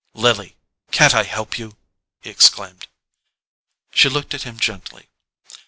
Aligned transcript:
"Lily—can't 0.15 1.13
I 1.13 1.21
help 1.21 1.59
you?" 1.59 1.77
he 2.21 2.31
exclaimed. 2.31 2.87
She 3.93 4.09
looked 4.09 4.33
at 4.33 4.41
him 4.41 4.57
gently. 4.57 5.09